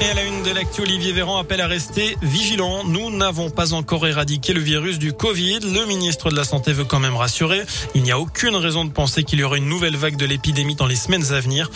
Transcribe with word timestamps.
Et 0.00 0.10
à 0.10 0.14
la 0.14 0.22
une 0.22 0.44
de 0.44 0.52
l'actu, 0.52 0.82
Olivier 0.82 1.10
Véran 1.10 1.38
appelle 1.38 1.60
à 1.60 1.66
rester 1.66 2.16
vigilant. 2.22 2.84
Nous 2.84 3.10
n'avons 3.10 3.50
pas 3.50 3.72
encore 3.72 4.06
éradiqué 4.06 4.52
le 4.52 4.60
virus 4.60 5.00
du 5.00 5.12
Covid. 5.12 5.58
Le 5.60 5.86
ministre 5.86 6.30
de 6.30 6.36
la 6.36 6.44
Santé 6.44 6.72
veut 6.72 6.84
quand 6.84 7.00
même 7.00 7.16
rassurer. 7.16 7.62
Il 7.96 8.04
n'y 8.04 8.12
a 8.12 8.18
aucune 8.20 8.54
raison 8.54 8.84
de 8.84 8.92
penser 8.92 9.24
qu'il 9.24 9.40
y 9.40 9.42
aura 9.42 9.56
une 9.56 9.68
nouvelle 9.68 9.96
vague 9.96 10.16
de 10.16 10.24
l'épidémie 10.24 10.76
dans 10.76 10.86
les 10.86 10.94
semaines 10.94 11.32
à 11.32 11.40
venir. 11.40 11.68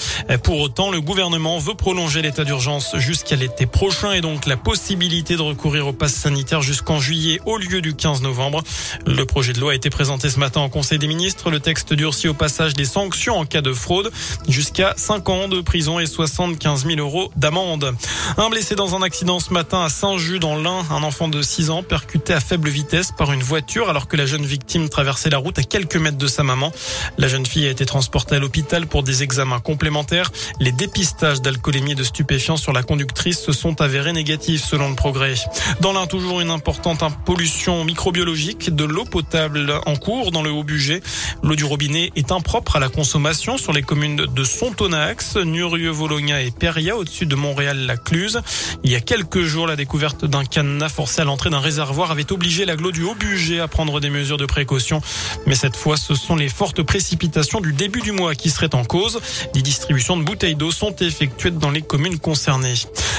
Pour 0.45 0.61
autant, 0.61 0.93
le 0.93 1.01
gouvernement 1.01 1.59
veut 1.59 1.75
prolonger 1.75 2.23
l'état 2.23 2.45
d'urgence 2.45 2.95
jusqu'à 2.97 3.35
l'été 3.35 3.67
prochain 3.67 4.13
et 4.13 4.21
donc 4.21 4.47
la 4.47 4.57
possibilité 4.57 5.35
de 5.35 5.43
recourir 5.43 5.89
au 5.89 5.93
pass 5.93 6.15
sanitaire 6.15 6.63
jusqu'en 6.63 7.01
juillet 7.01 7.41
au 7.45 7.57
lieu 7.57 7.81
du 7.81 7.95
15 7.95 8.23
novembre. 8.23 8.63
Le 9.05 9.25
projet 9.25 9.53
de 9.53 9.59
loi 9.59 9.73
a 9.73 9.75
été 9.75 9.91
présenté 9.91 10.31
ce 10.31 10.39
matin 10.39 10.61
en 10.61 10.69
Conseil 10.69 11.01
des 11.01 11.09
ministres. 11.09 11.51
Le 11.51 11.59
texte 11.59 11.93
durcit 11.93 12.29
au 12.29 12.35
passage 12.35 12.75
des 12.75 12.85
sanctions 12.85 13.37
en 13.37 13.47
cas 13.47 13.63
de 13.63 13.73
fraude 13.73 14.13
jusqu'à 14.47 14.95
5 14.97 15.29
ans 15.29 15.49
de 15.49 15.61
prison 15.61 15.99
et 15.99 16.07
75 16.07 16.87
000 16.87 17.01
euros 17.01 17.33
d'amende. 17.35 17.93
Un 18.37 18.49
blessé 18.49 18.75
dans 18.75 18.95
un 18.95 19.03
accident 19.03 19.41
ce 19.41 19.53
matin 19.53 19.85
à 19.85 19.89
Saint-Just 19.89 20.41
dans 20.41 20.57
l'Ain, 20.57 20.85
un 20.91 21.03
enfant 21.03 21.29
de 21.29 21.43
6 21.43 21.71
ans 21.71 21.83
percuté 21.83 22.33
à 22.33 22.41
faible 22.41 22.69
vitesse 22.69 23.13
par 23.17 23.33
une 23.33 23.43
voiture 23.43 23.91
alors 23.91 24.09
que 24.09 24.17
la 24.17 24.27
jeune 24.27 24.45
victime 24.45 24.89
traversait 24.89 25.31
la 25.31 25.39
route 25.39 25.59
à 25.59 25.63
quelques 25.63 25.97
mètres 25.97 26.19
de 26.19 26.27
sa 26.27 26.43
maman. 26.43 26.73
La 27.19 27.29
jeune 27.29 27.45
fille 27.45 27.67
a 27.67 27.71
été 27.71 27.85
transportée 27.85 28.37
à 28.37 28.39
l'hôpital 28.39 28.87
pour 28.87 29.03
des 29.03 29.23
examens 29.23 29.61
complémentaires. 29.61 30.31
Les 30.61 30.73
dépistages 30.73 31.43
d'alcoolémie 31.43 31.93
et 31.93 31.95
de 31.95 32.05
stupéfiants 32.05 32.57
sur 32.57 32.73
la 32.73 32.83
conductrice 32.83 33.41
se 33.41 33.53
sont 33.53 33.81
avérés 33.81 34.13
négatifs 34.13 34.65
selon 34.65 34.89
le 34.89 34.97
progrès. 34.97 35.35
Dans 35.81 35.93
l'Ain, 35.93 36.07
toujours 36.07 36.41
une 36.41 36.51
importante 36.51 37.03
pollution 37.25 37.85
microbiologique 37.85 38.75
de 38.75 38.85
l'eau 38.85 39.05
potable 39.05 39.73
en 39.87 39.97
cours 39.97 40.31
dans 40.31 40.43
le 40.43 40.51
Haut-Bugey. 40.51 41.01
L'eau 41.43 41.57
du 41.57 41.65
robinet 41.65 42.13
est 42.17 42.33
impropre 42.33 42.77
à 42.77 42.81
la 42.81 42.89
consommation 42.89 43.59
sur 43.59 43.73
les 43.73 43.83
communes 43.83 44.17
de 44.17 44.45
Sontonax, 44.45 45.37
Nurieux, 45.37 45.91
Vologna 45.91 46.43
et 46.43 46.51
Peria 46.51 46.97
au-dessus 46.97 47.27
de 47.27 47.35
Montréal-la 47.35 47.97
Cluse. 48.03 48.41
Il 48.85 48.91
y 48.91 48.97
a 48.97 49.01
quelques 49.01 49.43
jours, 49.43 49.67
la 49.67 49.77
découverte 49.77 50.25
d'un 50.25 50.45
cadenas 50.45 50.89
forcé 50.89 51.23
à 51.23 51.25
l'entrée 51.25 51.51
d'un 51.51 51.61
réservoir 51.61 52.11
avait 52.11 52.31
obligé 52.33 52.65
l'aglo 52.65 52.93
du 52.93 53.03
Haut-Bugey 53.03 53.61
à 53.61 53.69
prendre 53.69 54.01
des 54.01 54.11
mesures 54.11 54.37
de 54.37 54.47
précaution. 54.47 55.01
Mais 55.47 55.55
cette 55.55 55.77
fois, 55.77 55.97
ce 55.97 56.15
sont 56.15 56.37
les 56.37 56.49
fortes 56.49 56.83
précipitations 56.83 57.61
du 57.61 57.73
début 57.73 58.01
du 58.01 58.13
mois 58.13 58.35
qui 58.35 58.51
seraient 58.51 58.75
en 58.75 58.85
cause. 58.85 59.21
Les 59.55 59.63
distributions 59.63 60.17
de 60.17 60.25
bouteilles 60.25 60.57
d'eau 60.57 60.71
sont 60.71 60.95
effectuées 60.97 61.51
dans 61.51 61.71
les 61.71 61.83
communes 61.83 62.19
concernées. 62.19 62.75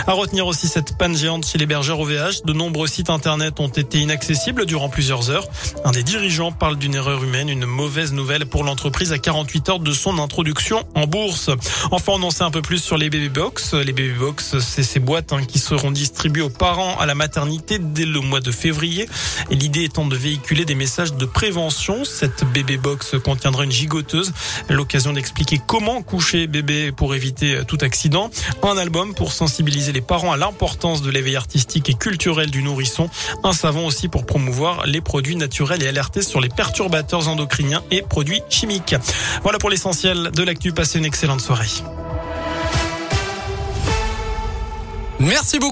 À 0.08 0.14
retenir 0.14 0.48
aussi 0.48 0.68
cette 0.68 0.98
panne 0.98 1.16
géante 1.16 1.46
chez 1.46 1.58
les 1.58 1.66
OVH. 1.74 2.44
De 2.46 2.54
nombreux 2.54 2.88
sites 2.88 3.10
internet 3.10 3.60
ont 3.60 3.68
été 3.68 4.00
inaccessibles 4.00 4.66
durant 4.66 4.90
plusieurs 4.90 5.30
heures. 5.30 5.48
Un 5.86 5.92
des 5.92 6.04
dirigeants 6.04 6.52
parle 6.52 6.78
d'une 6.78 6.96
erreur 6.96 7.24
humaine, 7.24 7.50
une 7.50 7.66
mauvaise 7.66 8.14
nouvelle 8.14 8.46
pour 8.46 8.64
l'entreprise 8.64 9.12
à 9.12 9.18
48 9.18 9.70
heures 9.70 9.80
de 9.80 9.92
son 9.92 10.20
introduction 10.20 10.86
en 10.96 11.08
bourse. 11.08 11.50
Enfin, 11.92 12.14
on 12.16 12.24
en 12.24 12.32
sait 12.32 12.44
un 12.44 12.52
peu 12.52 12.62
plus 12.62 12.80
sur 12.80 12.98
les 12.98 13.10
baby 13.10 13.30
box. 13.30 13.74
Les 13.74 13.94
baby 13.94 14.14
box, 14.14 14.60
c'est 14.74 14.82
ces 14.82 15.00
boîtes 15.00 15.34
hein, 15.34 15.44
qui 15.48 15.60
seront 15.60 15.92
distribuées 15.92 16.42
aux 16.42 16.50
parents 16.50 16.98
à 16.98 17.06
la 17.06 17.14
maternité 17.14 17.78
dès 17.78 18.06
le 18.06 18.20
mois 18.22 18.40
de 18.40 18.52
février. 18.52 19.08
Et 19.52 19.56
l'idée 19.56 19.84
étant 19.84 20.08
de 20.08 20.16
véhiculer 20.16 20.66
des 20.66 20.74
messages 20.74 21.14
de 21.14 21.26
prévention. 21.26 22.04
Cette 22.04 22.44
bébé 22.52 22.78
box 22.78 23.16
contiendra 23.24 23.66
une 23.66 23.72
gigoteuse, 23.72 24.34
l'occasion 24.70 25.14
d'expliquer 25.14 25.62
comment 25.68 26.02
coucher 26.02 26.48
bébé 26.48 26.92
pour 26.92 27.14
éviter 27.14 27.60
tout 27.68 27.78
accident. 27.82 28.32
Un 28.64 28.78
album 28.78 29.14
pour 29.14 29.32
sensibiliser 29.32 29.92
les 29.92 30.02
parents 30.02 30.32
à 30.32 30.38
l'importance 30.38 31.04
de 31.04 31.12
l'éveil 31.12 31.36
artistique 31.36 31.88
et 31.90 31.94
culturel 31.94 32.50
du 32.50 32.64
nourrisson. 32.64 33.12
Un 33.44 33.54
savon 33.54 33.86
aussi 33.86 34.08
pour 34.08 34.26
promouvoir 34.26 34.88
les 34.88 35.02
produits 35.02 35.36
naturels 35.36 35.84
et 35.84 35.88
alerter 35.88 36.24
sur 36.24 36.42
les 36.42 36.50
perturbateurs 36.50 37.28
endocriniens 37.28 37.84
et 37.92 38.02
produits 38.02 38.42
chimiques. 38.50 38.96
Voilà 39.44 39.60
pour 39.60 39.70
l'essentiel 39.70 40.32
de 40.34 40.42
l'actu. 40.42 40.72
Passez 40.72 40.98
une 40.98 41.06
excellente 41.06 41.42
soirée. 41.42 41.70
Merci 45.24 45.58
beaucoup. 45.58 45.72